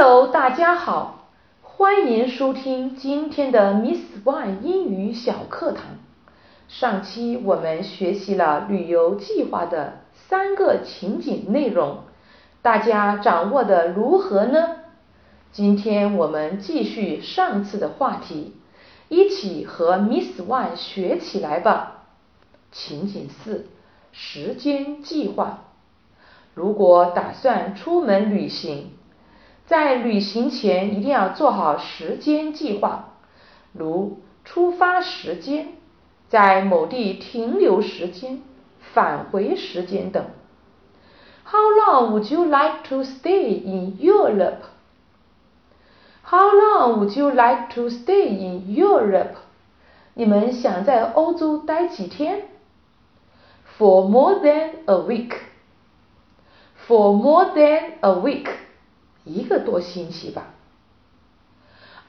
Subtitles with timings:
[0.00, 1.28] Hello，大家好，
[1.60, 5.86] 欢迎收听今天的 Miss One 英语小课堂。
[6.68, 12.04] 上期我们学习了旅游计划的三个情景内容，
[12.62, 14.76] 大家掌握的如何呢？
[15.50, 18.54] 今天我们继续上次的话题，
[19.08, 22.04] 一起和 Miss One 学起来吧。
[22.70, 23.66] 情景四：
[24.12, 25.64] 时间计划。
[26.54, 28.92] 如果打算出门旅行，
[29.68, 33.10] 在旅行前一定要做好时间计划，
[33.74, 35.68] 如出发时间、
[36.30, 38.40] 在某地停留时间、
[38.80, 40.24] 返回时间等。
[41.44, 44.62] How long would you like to stay in Europe?
[46.24, 49.34] How long would you like to stay in Europe?
[50.14, 52.48] 你们想在欧洲待几天
[53.76, 55.34] ？For more than a week.
[56.86, 58.48] For more than a week.
[59.27, 60.53] 一个多星期吧。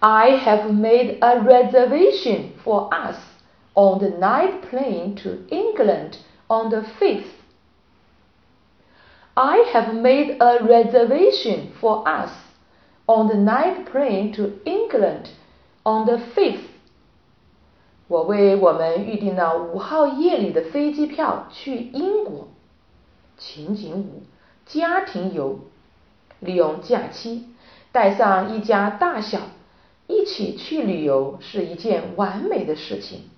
[0.00, 3.16] I have made a reservation for us
[3.74, 7.24] on the night plane to England on the 5th.
[9.34, 12.30] I have made a reservation for us
[13.06, 15.30] on the night plane to England
[15.84, 16.68] on the 5th.
[18.06, 22.48] 我为我们预订了五号夜里的飞机票去英国。
[23.36, 24.22] 情景五：
[24.66, 25.60] 家庭游。
[26.39, 27.47] 利用假期，
[27.91, 29.39] 带上一家大小
[30.07, 33.29] 一起去旅游是一件完美的事情。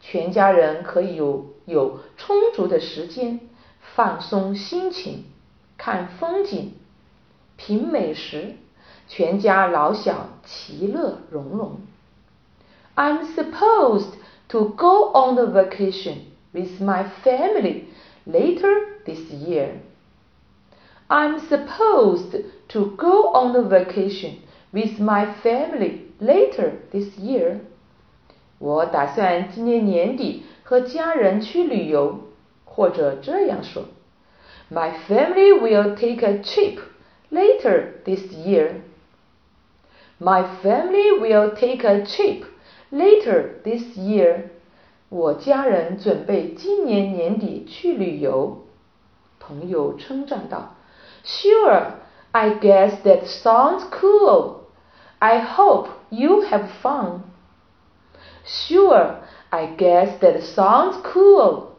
[0.00, 3.40] 全家人可以有有充足的时间
[3.80, 5.24] 放松心情，
[5.76, 6.72] 看风景，
[7.56, 8.54] 品美食，
[9.08, 11.80] 全家老小其乐融融。
[12.94, 14.14] I'm supposed
[14.48, 16.18] to go on the vacation
[16.52, 17.84] with my family
[18.24, 18.72] later
[19.04, 19.80] this year.
[21.07, 24.37] I'm supposed to go on the vacation
[24.71, 27.59] with my family later this year.
[28.59, 32.19] 我打算今年年底和家人去旅游，
[32.65, 33.83] 或者这样说：
[34.71, 36.79] My family will take a trip
[37.29, 38.81] later this year.
[40.19, 42.45] My family will take a trip
[42.91, 44.45] later this year.
[45.09, 48.65] 我家人准备今年年底去旅游。
[49.39, 50.75] 朋友称赞道。
[51.28, 51.92] Sure,
[52.32, 54.60] I guess that sounds cool.
[55.18, 57.24] I hope you have fun.
[58.46, 59.16] Sure,
[59.50, 61.76] I guess that sounds cool.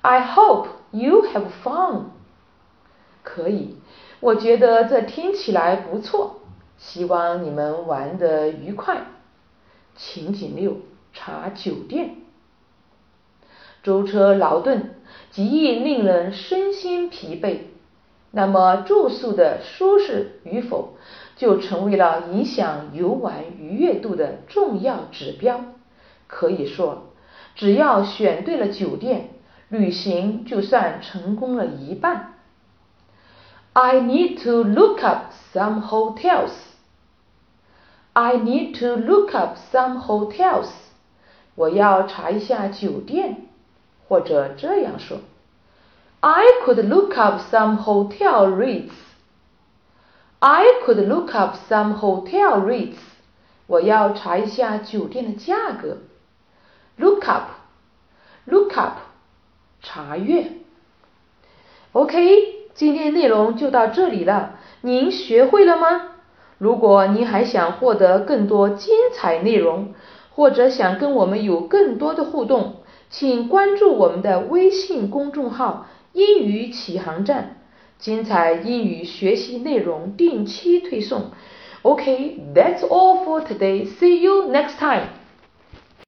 [0.00, 2.06] I hope you have fun.
[3.22, 3.76] 可以，
[4.20, 6.40] 我觉得这听起来不错。
[6.78, 9.06] 希望你们玩得愉快。
[9.94, 10.78] 情景六：
[11.12, 12.16] 查酒店。
[13.82, 14.94] 舟车劳顿，
[15.30, 17.58] 极易令人身心疲惫。
[18.36, 20.98] 那么住宿的舒适与否，
[21.36, 25.62] 就成为了影响游玩愉悦度的重要指标。
[26.26, 27.04] 可以说，
[27.54, 29.30] 只要选对了酒店，
[29.70, 32.34] 旅行就算成功了一半。
[33.72, 36.52] I need to look up some hotels.
[38.12, 40.68] I need to look up some hotels.
[41.54, 43.46] 我要查一下酒店，
[44.06, 45.20] 或者这样说。
[46.28, 48.90] I could look up some hotel rates.
[50.40, 52.96] I could look up some hotel rates.
[53.68, 55.98] 我要查一下酒店的价格。
[56.96, 57.50] Look up,
[58.44, 58.94] look up，
[59.80, 60.50] 查阅。
[61.92, 62.18] OK，
[62.74, 64.58] 今天内容就到这里了。
[64.80, 66.08] 您学会了吗？
[66.58, 69.94] 如果您还想获得更多精彩内容，
[70.34, 72.78] 或者想跟我们有更多的互动，
[73.10, 75.86] 请关注我们的微信公众号。
[76.16, 77.58] 英语启航站，
[77.98, 81.32] 精彩英语学习内容定期推送。
[81.82, 83.86] OK，that's all for today.
[83.86, 85.08] See you next time.